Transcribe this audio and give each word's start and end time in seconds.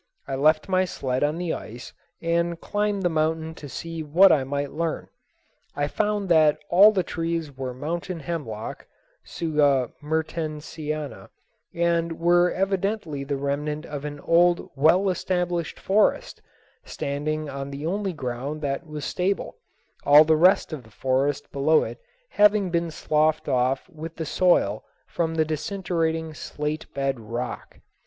I 0.27 0.33
left 0.33 0.67
my 0.67 0.83
sled 0.83 1.23
on 1.23 1.37
the 1.37 1.53
ice 1.53 1.93
and 2.23 2.59
climbed 2.59 3.03
the 3.03 3.07
mountain 3.09 3.53
to 3.53 3.69
see 3.69 4.01
what 4.01 4.31
I 4.31 4.43
might 4.43 4.71
learn. 4.73 5.09
I 5.75 5.87
found 5.87 6.27
that 6.29 6.57
all 6.71 6.91
the 6.91 7.03
trees 7.03 7.55
were 7.55 7.71
mountain 7.71 8.21
hemlock 8.21 8.87
(Tsuga 9.23 9.91
mertensiana), 10.01 11.29
and 11.75 12.19
were 12.19 12.49
evidently 12.49 13.23
the 13.23 13.37
remnant 13.37 13.85
of 13.85 14.03
an 14.03 14.19
old 14.21 14.71
well 14.75 15.07
established 15.07 15.79
forest, 15.79 16.41
standing 16.83 17.47
on 17.47 17.69
the 17.69 17.85
only 17.85 18.13
ground 18.13 18.63
that 18.63 18.87
was 18.87 19.05
stable, 19.05 19.57
all 20.03 20.23
the 20.23 20.35
rest 20.35 20.73
of 20.73 20.81
the 20.81 20.89
forest 20.89 21.51
below 21.51 21.83
it 21.83 21.99
having 22.29 22.71
been 22.71 22.89
sloughed 22.89 23.47
off 23.47 23.87
with 23.87 24.15
the 24.15 24.25
soil 24.25 24.83
from 25.05 25.35
the 25.35 25.45
disintegrating 25.45 26.33
slate 26.33 26.91
bed 26.95 27.19
rock. 27.19 27.81